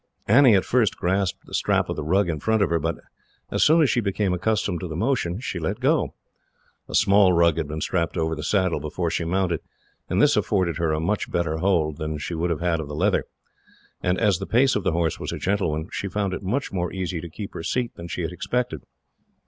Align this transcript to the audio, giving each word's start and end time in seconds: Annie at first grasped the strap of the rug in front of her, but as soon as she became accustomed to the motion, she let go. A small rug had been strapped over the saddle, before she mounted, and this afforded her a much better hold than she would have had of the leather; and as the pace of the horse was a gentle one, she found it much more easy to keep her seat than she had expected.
Annie 0.27 0.55
at 0.55 0.65
first 0.65 0.97
grasped 0.97 1.45
the 1.45 1.53
strap 1.53 1.87
of 1.87 1.95
the 1.95 2.03
rug 2.03 2.27
in 2.27 2.39
front 2.39 2.63
of 2.63 2.71
her, 2.71 2.79
but 2.79 2.95
as 3.51 3.61
soon 3.61 3.83
as 3.83 3.89
she 3.91 3.99
became 4.01 4.33
accustomed 4.33 4.79
to 4.79 4.87
the 4.87 4.95
motion, 4.95 5.39
she 5.39 5.59
let 5.59 5.79
go. 5.79 6.15
A 6.89 6.95
small 6.95 7.33
rug 7.33 7.57
had 7.57 7.67
been 7.67 7.81
strapped 7.81 8.17
over 8.17 8.35
the 8.35 8.41
saddle, 8.41 8.79
before 8.79 9.11
she 9.11 9.25
mounted, 9.25 9.59
and 10.09 10.19
this 10.19 10.35
afforded 10.35 10.77
her 10.77 10.91
a 10.91 10.99
much 10.99 11.29
better 11.29 11.57
hold 11.57 11.97
than 11.97 12.17
she 12.17 12.33
would 12.33 12.49
have 12.49 12.61
had 12.61 12.79
of 12.79 12.87
the 12.87 12.95
leather; 12.95 13.25
and 14.01 14.17
as 14.19 14.39
the 14.39 14.47
pace 14.47 14.75
of 14.75 14.83
the 14.83 14.93
horse 14.93 15.19
was 15.19 15.31
a 15.31 15.37
gentle 15.37 15.69
one, 15.69 15.87
she 15.91 16.07
found 16.07 16.33
it 16.33 16.41
much 16.41 16.71
more 16.71 16.91
easy 16.91 17.21
to 17.21 17.29
keep 17.29 17.53
her 17.53 17.61
seat 17.61 17.93
than 17.93 18.07
she 18.07 18.23
had 18.23 18.31
expected. 18.31 18.81